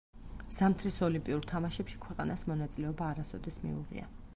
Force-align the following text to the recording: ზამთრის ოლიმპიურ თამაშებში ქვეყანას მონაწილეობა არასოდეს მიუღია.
ზამთრის 0.59 0.97
ოლიმპიურ 1.07 1.45
თამაშებში 1.53 2.03
ქვეყანას 2.07 2.49
მონაწილეობა 2.53 3.13
არასოდეს 3.15 3.67
მიუღია. 3.69 4.15